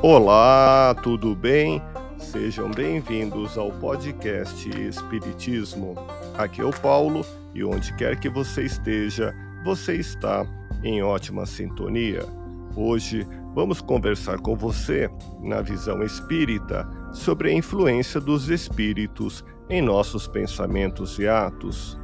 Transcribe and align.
Olá, 0.00 0.94
tudo 1.02 1.34
bem? 1.34 1.82
Sejam 2.18 2.70
bem-vindos 2.70 3.58
ao 3.58 3.72
podcast 3.72 4.70
Espiritismo. 4.80 5.96
Aqui 6.36 6.60
é 6.60 6.64
o 6.64 6.70
Paulo 6.70 7.26
e 7.52 7.64
onde 7.64 7.92
quer 7.94 8.20
que 8.20 8.28
você 8.28 8.62
esteja, 8.62 9.34
você 9.64 9.96
está 9.96 10.46
em 10.84 11.02
ótima 11.02 11.44
sintonia. 11.46 12.24
Hoje 12.76 13.26
vamos 13.56 13.80
conversar 13.80 14.38
com 14.38 14.54
você, 14.54 15.10
na 15.42 15.62
visão 15.62 16.00
espírita, 16.04 16.88
sobre 17.12 17.50
a 17.50 17.54
influência 17.54 18.20
dos 18.20 18.48
espíritos 18.48 19.44
em 19.68 19.82
nossos 19.82 20.28
pensamentos 20.28 21.18
e 21.18 21.26
atos. 21.26 21.98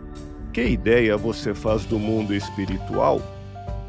Que 0.53 0.65
ideia 0.65 1.17
você 1.17 1.55
faz 1.55 1.85
do 1.85 2.01
mundo 2.01 2.35
espiritual? 2.35 3.23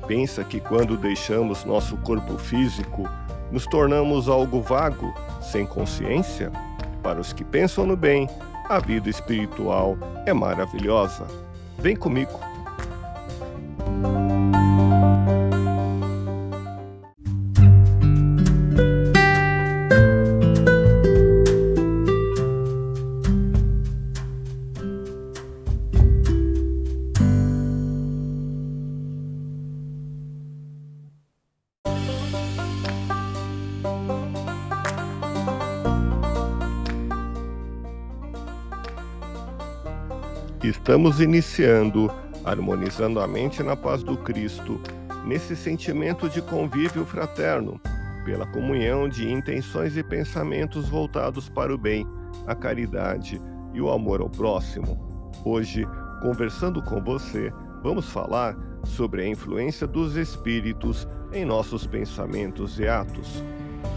Pensa 0.07 0.43
que 0.43 0.59
quando 0.59 0.95
deixamos 0.95 1.65
nosso 1.65 1.98
corpo 1.98 2.37
físico, 2.37 3.09
nos 3.55 3.65
tornamos 3.65 4.27
algo 4.27 4.61
vago, 4.61 5.13
sem 5.41 5.65
consciência? 5.65 6.51
Para 7.01 7.21
os 7.21 7.31
que 7.31 7.41
pensam 7.41 7.85
no 7.85 7.95
bem, 7.95 8.27
a 8.67 8.79
vida 8.79 9.09
espiritual 9.09 9.97
é 10.25 10.33
maravilhosa. 10.33 11.25
Vem 11.79 11.95
comigo. 11.95 12.37
Estamos 40.63 41.20
iniciando 41.20 42.09
harmonizando 42.45 43.20
a 43.20 43.27
mente 43.27 43.61
na 43.63 43.75
paz 43.75 44.03
do 44.03 44.15
Cristo, 44.15 44.79
nesse 45.25 45.55
sentimento 45.55 46.29
de 46.29 46.43
convívio 46.43 47.03
fraterno, 47.03 47.81
pela 48.23 48.45
comunhão 48.45 49.09
de 49.09 49.27
intenções 49.31 49.97
e 49.97 50.03
pensamentos 50.03 50.87
voltados 50.87 51.49
para 51.49 51.73
o 51.73 51.77
bem, 51.77 52.05
a 52.45 52.53
caridade 52.53 53.41
e 53.73 53.81
o 53.81 53.89
amor 53.91 54.21
ao 54.21 54.29
próximo. 54.29 55.31
Hoje, 55.43 55.87
conversando 56.21 56.84
com 56.84 57.03
você, 57.03 57.51
vamos 57.81 58.07
falar 58.09 58.55
sobre 58.84 59.23
a 59.23 59.27
influência 59.27 59.87
dos 59.87 60.15
espíritos 60.15 61.07
em 61.34 61.43
nossos 61.43 61.87
pensamentos 61.87 62.79
e 62.79 62.87
atos. 62.87 63.43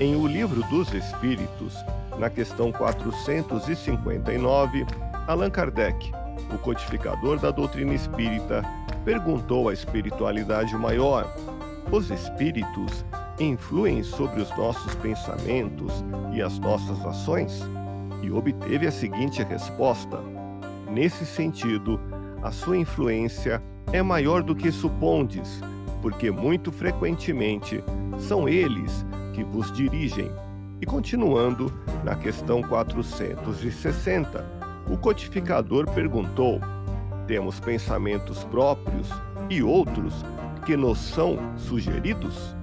Em 0.01 0.17
O 0.17 0.27
Livro 0.27 0.63
dos 0.69 0.95
Espíritos, 0.95 1.75
na 2.19 2.31
questão 2.31 2.73
459, 2.73 4.87
Allan 5.27 5.51
Kardec 5.51 6.18
o 6.53 6.59
codificador 6.59 7.39
da 7.39 7.51
doutrina 7.51 7.95
espírita, 7.95 8.63
perguntou 9.05 9.69
à 9.69 9.73
espiritualidade 9.73 10.77
maior: 10.77 11.33
os 11.91 12.11
espíritos 12.11 13.05
influem 13.39 14.03
sobre 14.03 14.41
os 14.41 14.57
nossos 14.57 14.95
pensamentos 14.97 16.05
e 16.33 16.43
as 16.43 16.59
nossas 16.59 17.05
ações? 17.05 17.63
E 18.23 18.31
obteve 18.31 18.87
a 18.87 18.91
seguinte 18.91 19.43
resposta: 19.43 20.19
Nesse 20.91 21.25
sentido, 21.25 22.01
a 22.43 22.51
sua 22.51 22.77
influência 22.77 23.63
é 23.93 24.03
maior 24.03 24.43
do 24.43 24.55
que 24.55 24.71
supondes, 24.71 25.61
porque 26.03 26.31
muito 26.31 26.71
frequentemente 26.71 27.83
são 28.19 28.49
eles 28.49 29.05
que 29.33 29.43
vos 29.43 29.73
dirigem. 29.73 30.31
E 30.81 30.87
continuando 30.87 31.73
na 32.05 32.15
questão 32.15 32.63
460, 32.63 34.58
o 34.91 34.97
codificador 34.97 35.87
perguntou: 35.91 36.61
temos 37.27 37.61
pensamentos 37.61 38.43
próprios 38.45 39.09
e 39.51 39.63
outros 39.63 40.25
que 40.65 40.77
nos 40.77 40.99
são 40.99 41.39
sugeridos? 41.57 42.55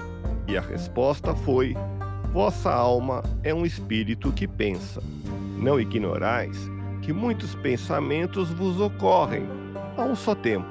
E 0.48 0.58
a 0.58 0.62
resposta 0.62 1.36
foi: 1.36 1.76
Vossa 2.34 2.72
alma 2.72 3.24
é 3.44 3.54
um 3.54 3.66
espírito 3.66 4.32
que 4.32 4.48
pensa. 4.48 5.02
Não 5.58 5.80
ignorais 5.80 6.70
que 7.02 7.14
muitos 7.14 7.54
pensamentos 7.56 8.50
vos 8.52 8.82
ocorrem 8.82 9.48
a 9.96 10.04
um 10.04 10.16
só 10.16 10.34
tempo, 10.34 10.68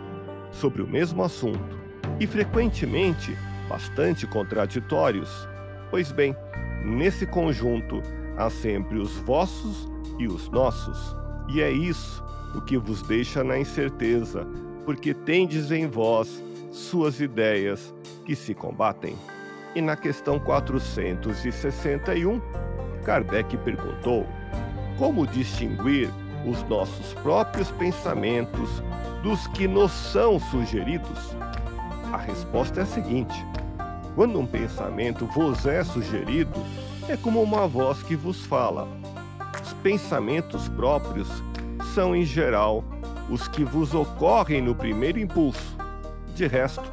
sobre 0.51 0.83
o 0.83 0.87
mesmo 0.87 1.23
assunto, 1.23 1.79
e 2.19 2.27
frequentemente 2.27 3.37
bastante 3.69 4.27
contraditórios. 4.27 5.49
Pois 5.91 6.11
bem, 6.11 6.37
nesse 6.85 7.27
conjunto 7.27 8.03
há 8.37 8.51
sempre 8.51 8.99
os 8.99 9.13
vossos 9.19 9.89
e 10.19 10.27
os 10.27 10.49
nossos 10.51 11.24
e 11.49 11.61
é 11.61 11.71
isso 11.71 12.25
o 12.55 12.61
que 12.61 12.79
vos 12.79 13.03
deixa 13.03 13.43
na 13.43 13.59
incerteza, 13.59 14.47
porque 14.85 15.13
tendes 15.13 15.71
em 15.71 15.87
vós 15.87 16.43
suas 16.71 17.21
ideias 17.21 17.95
que 18.25 18.37
se 18.37 18.55
combatem. 18.55 19.17
E 19.75 19.81
na 19.81 19.97
questão 19.97 20.39
461, 20.39 22.41
Kardec 23.05 23.57
perguntou: 23.59 24.27
como 24.97 25.27
distinguir 25.27 26.09
os 26.47 26.63
nossos 26.69 27.13
próprios 27.15 27.71
pensamentos 27.73 28.83
dos 29.23 29.47
que 29.49 29.67
nos 29.67 29.91
são 29.91 30.39
sugeridos? 30.39 31.35
A 32.13 32.19
resposta 32.19 32.81
é 32.81 32.83
a 32.85 32.87
seguinte: 32.87 33.35
quando 34.15 34.39
um 34.39 34.47
pensamento 34.47 35.27
vos 35.27 35.67
é 35.67 35.83
sugerido, 35.83 36.53
é 37.09 37.17
como 37.17 37.43
uma 37.43 37.67
voz 37.67 38.03
que 38.03 38.15
vos 38.15 38.47
fala 38.47 38.89
os 39.65 39.73
pensamentos 39.73 40.69
próprios 40.69 41.27
são, 41.95 42.15
em 42.15 42.23
geral, 42.23 42.85
os 43.31 43.49
que 43.49 43.65
vos 43.65 43.95
ocorrem 43.95 44.61
no 44.61 44.75
primeiro 44.75 45.19
impulso. 45.19 45.75
De 46.35 46.47
resto, 46.47 46.85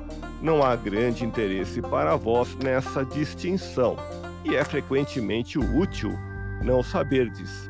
não 0.41 0.63
há 0.63 0.73
grande 0.77 1.25
interesse 1.25 1.81
para 1.81 2.15
vós 2.15 2.55
nessa 2.55 3.03
distinção, 3.03 3.97
e 4.45 4.55
é 4.55 4.63
frequentemente 4.63 5.59
útil 5.59 6.17
não 6.63 6.81
saberdes. 6.81 7.69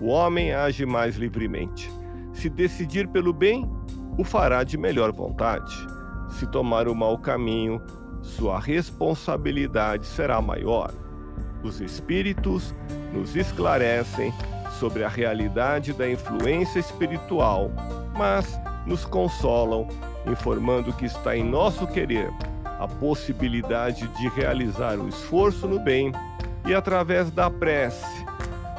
O 0.00 0.08
homem 0.08 0.52
age 0.52 0.84
mais 0.84 1.14
livremente. 1.14 1.88
Se 2.32 2.48
decidir 2.48 3.06
pelo 3.06 3.32
bem, 3.32 3.70
o 4.18 4.24
fará 4.24 4.64
de 4.64 4.76
melhor 4.76 5.12
vontade. 5.12 5.72
Se 6.30 6.44
tomar 6.46 6.88
o 6.88 6.94
mau 6.94 7.16
caminho, 7.18 7.80
sua 8.20 8.58
responsabilidade 8.58 10.06
será 10.06 10.40
maior. 10.40 10.92
Os 11.62 11.80
espíritos 11.80 12.74
nos 13.12 13.36
esclarecem 13.36 14.32
sobre 14.78 15.04
a 15.04 15.08
realidade 15.08 15.92
da 15.92 16.10
influência 16.10 16.78
espiritual, 16.78 17.70
mas 18.16 18.58
nos 18.86 19.04
consolam, 19.04 19.86
informando 20.26 20.92
que 20.92 21.04
está 21.04 21.36
em 21.36 21.44
nosso 21.44 21.86
querer 21.86 22.30
a 22.78 22.88
possibilidade 22.88 24.08
de 24.08 24.28
realizar 24.30 24.98
o 24.98 25.06
esforço 25.06 25.68
no 25.68 25.78
bem 25.78 26.12
e 26.66 26.74
através 26.74 27.30
da 27.30 27.50
prece, 27.50 28.24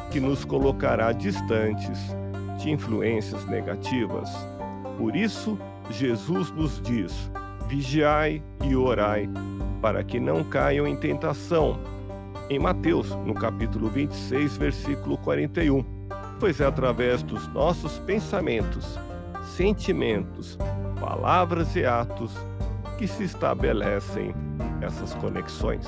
que 0.10 0.20
nos 0.20 0.44
colocará 0.44 1.12
distantes 1.12 2.00
de 2.58 2.72
influências 2.72 3.46
negativas. 3.46 4.30
Por 4.98 5.16
isso, 5.16 5.58
Jesus 5.92 6.50
nos 6.52 6.82
diz: 6.82 7.14
vigiai 7.68 8.42
e 8.64 8.76
orai, 8.76 9.30
para 9.82 10.04
que 10.04 10.20
não 10.20 10.44
caiam 10.44 10.88
em 10.88 10.96
tentação 10.96 11.80
em 12.52 12.60
Mateus, 12.60 13.12
no 13.26 13.34
capítulo 13.34 13.88
26, 13.88 14.58
versículo 14.58 15.18
41. 15.20 15.86
Pois 16.38 16.60
é 16.60 16.66
através 16.66 17.24
dos 17.24 17.48
nossos 17.54 17.98
pensamentos, 18.00 19.00
sentimentos, 19.56 20.58
palavras 21.00 21.74
e 21.78 21.86
atos 21.86 22.34
que 22.98 23.08
se 23.08 23.24
estabelecem 23.24 24.36
essas 24.82 25.14
conexões. 25.14 25.88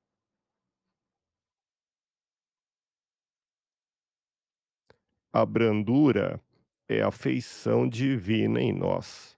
A 5.33 5.45
brandura 5.45 6.41
é 6.89 7.01
a 7.01 7.09
feição 7.09 7.87
divina 7.87 8.59
em 8.59 8.73
nós, 8.73 9.37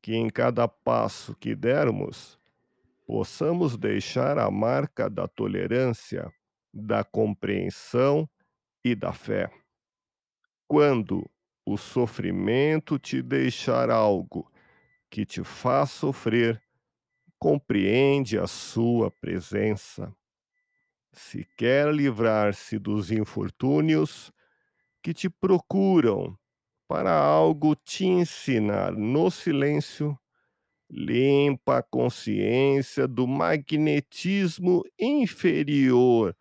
que 0.00 0.14
em 0.14 0.30
cada 0.30 0.66
passo 0.66 1.36
que 1.36 1.54
dermos, 1.54 2.38
possamos 3.06 3.76
deixar 3.76 4.38
a 4.38 4.50
marca 4.50 5.10
da 5.10 5.28
tolerância, 5.28 6.32
da 6.72 7.04
compreensão 7.04 8.26
e 8.82 8.94
da 8.94 9.12
fé. 9.12 9.50
Quando 10.66 11.28
o 11.66 11.76
sofrimento 11.76 12.98
te 12.98 13.20
deixar 13.20 13.90
algo 13.90 14.50
que 15.10 15.26
te 15.26 15.44
faz 15.44 15.90
sofrer, 15.90 16.62
compreende 17.38 18.38
a 18.38 18.46
sua 18.46 19.10
presença. 19.10 20.10
Se 21.12 21.44
quer 21.56 21.92
livrar-se 21.92 22.78
dos 22.78 23.10
infortúnios 23.10 24.32
que 25.06 25.14
te 25.14 25.30
procuram 25.30 26.36
para 26.88 27.16
algo 27.16 27.76
te 27.76 28.04
ensinar 28.04 28.90
no 28.92 29.30
silêncio, 29.30 30.18
limpa 30.90 31.78
a 31.78 31.82
consciência 31.84 33.06
do 33.06 33.24
magnetismo 33.24 34.82
inferior 34.98 36.36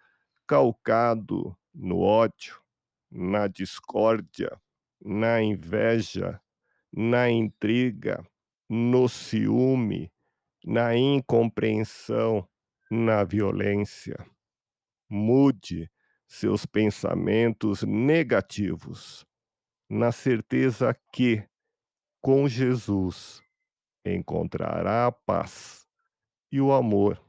calcado 0.47 1.56
no 1.71 2.00
ódio, 2.00 2.59
na 3.12 3.45
discórdia, 3.45 4.59
na 5.00 5.44
inveja, 5.44 6.41
na 6.91 7.29
intriga, 7.29 8.25
no 8.68 9.07
ciúme, 9.07 10.11
na 10.65 10.97
incompreensão, 10.97 12.50
na 12.89 13.23
violência. 13.23 14.18
Mude 15.07 15.88
seus 16.27 16.66
pensamentos 16.66 17.83
negativos, 17.83 19.25
na 19.89 20.12
certeza 20.12 20.94
que, 21.12 21.48
com 22.22 22.48
Jesus, 22.48 23.42
encontrará 24.04 25.07
a 25.07 25.12
paz 25.12 25.88
e 26.51 26.60
o 26.60 26.72
amor, 26.74 27.22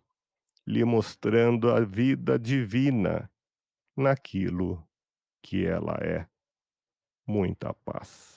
lhe 0.66 0.84
mostrando 0.84 1.70
a 1.70 1.80
vida 1.80 2.38
divina 2.38 3.30
naquilo 3.96 4.86
que 5.42 5.64
ela 5.64 5.96
é. 6.02 6.28
Muita 7.26 7.72
paz. 7.72 8.35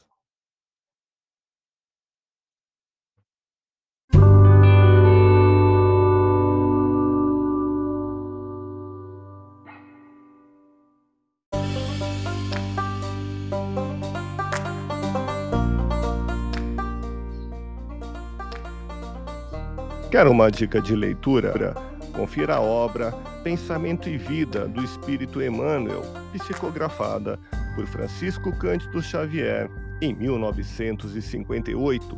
Quer 20.12 20.26
uma 20.26 20.50
dica 20.50 20.82
de 20.82 20.96
leitura? 20.96 21.76
Confira 22.16 22.56
a 22.56 22.60
obra 22.60 23.12
Pensamento 23.44 24.10
e 24.10 24.18
Vida 24.18 24.68
do 24.68 24.84
Espírito 24.84 25.40
Emmanuel, 25.40 26.02
psicografada 26.34 27.40
por 27.76 27.86
Francisco 27.86 28.52
Cândido 28.58 29.04
Xavier 29.04 29.70
em 30.02 30.16
1958. 30.16 32.18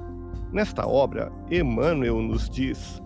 Nesta 0.54 0.88
obra, 0.88 1.34
Emmanuel 1.52 2.22
nos 2.22 2.50
diz: 2.50 3.02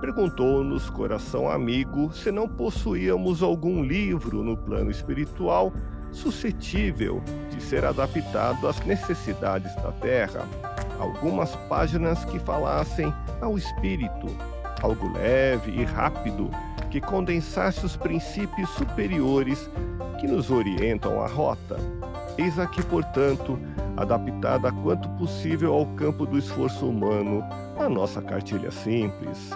Perguntou-nos, 0.00 0.90
coração 0.90 1.48
amigo, 1.48 2.12
se 2.12 2.32
não 2.32 2.48
possuíamos 2.48 3.40
algum 3.40 3.84
livro 3.84 4.42
no 4.42 4.56
plano 4.56 4.90
espiritual 4.90 5.72
suscetível 6.10 7.22
de 7.50 7.62
ser 7.62 7.84
adaptado 7.84 8.66
às 8.66 8.84
necessidades 8.84 9.72
da 9.76 9.92
Terra 9.92 10.73
algumas 10.98 11.54
páginas 11.68 12.24
que 12.24 12.38
falassem 12.38 13.12
ao 13.40 13.56
espírito, 13.56 14.26
algo 14.82 15.12
leve 15.12 15.72
e 15.72 15.84
rápido 15.84 16.50
que 16.90 17.00
condensasse 17.00 17.84
os 17.84 17.96
princípios 17.96 18.68
superiores 18.70 19.70
que 20.20 20.26
nos 20.26 20.50
orientam 20.50 21.20
a 21.20 21.26
rota. 21.26 21.76
Eis 22.38 22.58
aqui, 22.58 22.82
portanto, 22.84 23.58
adaptada 23.96 24.70
quanto 24.72 25.08
possível 25.10 25.74
ao 25.74 25.86
campo 25.86 26.26
do 26.26 26.38
esforço 26.38 26.88
humano, 26.88 27.42
a 27.78 27.88
nossa 27.88 28.20
cartilha 28.20 28.70
simples. 28.70 29.50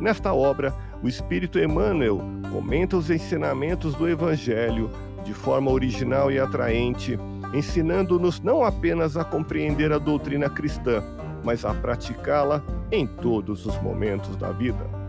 Nesta 0.00 0.32
obra, 0.32 0.74
o 1.02 1.08
Espírito 1.08 1.58
Emmanuel 1.58 2.20
comenta 2.52 2.96
os 2.96 3.10
ensinamentos 3.10 3.94
do 3.94 4.08
Evangelho 4.08 4.90
de 5.26 5.34
forma 5.34 5.70
original 5.70 6.30
e 6.30 6.38
atraente 6.38 7.18
ensinando-nos 7.52 8.40
não 8.40 8.62
apenas 8.62 9.16
a 9.16 9.24
compreender 9.24 9.92
a 9.92 9.98
doutrina 9.98 10.48
cristã, 10.48 11.02
mas 11.44 11.64
a 11.64 11.72
praticá-la 11.74 12.62
em 12.90 13.06
todos 13.06 13.66
os 13.66 13.80
momentos 13.80 14.36
da 14.36 14.50
vida. 14.52 15.05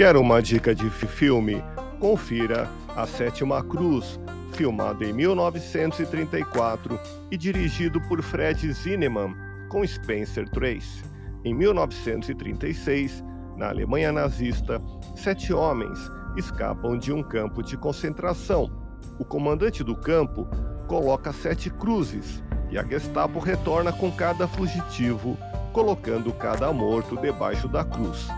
Quer 0.00 0.16
uma 0.16 0.40
dica 0.40 0.74
de 0.74 0.88
filme? 0.88 1.62
Confira 1.98 2.66
A 2.96 3.06
Sétima 3.06 3.62
Cruz, 3.62 4.18
filmado 4.50 5.04
em 5.04 5.12
1934 5.12 6.98
e 7.30 7.36
dirigido 7.36 8.00
por 8.08 8.22
Fred 8.22 8.72
Zinnemann, 8.72 9.36
com 9.68 9.86
Spencer 9.86 10.48
Tracy. 10.48 11.04
Em 11.44 11.52
1936, 11.52 13.22
na 13.58 13.68
Alemanha 13.68 14.10
nazista, 14.10 14.80
sete 15.14 15.52
homens 15.52 15.98
escapam 16.34 16.96
de 16.96 17.12
um 17.12 17.22
campo 17.22 17.62
de 17.62 17.76
concentração. 17.76 18.72
O 19.18 19.24
comandante 19.26 19.84
do 19.84 19.94
campo 19.94 20.48
coloca 20.86 21.30
sete 21.30 21.68
cruzes 21.68 22.42
e 22.70 22.78
a 22.78 22.82
Gestapo 22.82 23.38
retorna 23.38 23.92
com 23.92 24.10
cada 24.10 24.48
fugitivo, 24.48 25.36
colocando 25.74 26.32
cada 26.32 26.72
morto 26.72 27.18
debaixo 27.18 27.68
da 27.68 27.84
cruz. 27.84 28.28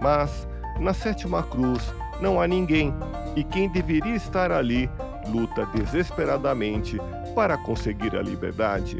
Mas 0.00 0.50
na 0.82 0.92
sétima 0.92 1.42
cruz 1.44 1.94
não 2.20 2.40
há 2.40 2.46
ninguém, 2.46 2.92
e 3.36 3.42
quem 3.42 3.68
deveria 3.68 4.14
estar 4.14 4.50
ali 4.50 4.90
luta 5.28 5.64
desesperadamente 5.66 6.98
para 7.34 7.56
conseguir 7.56 8.16
a 8.16 8.22
liberdade. 8.22 8.98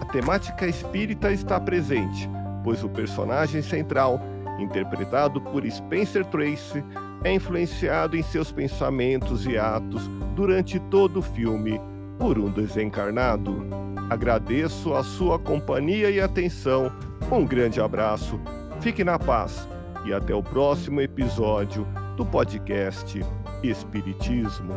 A 0.00 0.04
temática 0.06 0.66
espírita 0.66 1.30
está 1.30 1.60
presente, 1.60 2.28
pois 2.64 2.82
o 2.82 2.88
personagem 2.88 3.62
central, 3.62 4.20
interpretado 4.58 5.40
por 5.40 5.64
Spencer 5.70 6.24
Tracy, 6.24 6.82
é 7.22 7.32
influenciado 7.32 8.16
em 8.16 8.22
seus 8.22 8.50
pensamentos 8.50 9.46
e 9.46 9.56
atos 9.58 10.08
durante 10.34 10.78
todo 10.78 11.18
o 11.18 11.22
filme 11.22 11.80
por 12.18 12.38
um 12.38 12.50
desencarnado. 12.50 13.66
Agradeço 14.08 14.94
a 14.94 15.04
sua 15.04 15.38
companhia 15.38 16.10
e 16.10 16.20
atenção. 16.20 16.90
Um 17.30 17.44
grande 17.44 17.80
abraço. 17.80 18.40
Fique 18.80 19.04
na 19.04 19.18
paz 19.18 19.68
e 20.08 20.12
até 20.12 20.34
o 20.34 20.42
próximo 20.42 21.02
episódio 21.02 21.86
do 22.16 22.24
podcast 22.24 23.20
Espiritismo. 23.62 24.72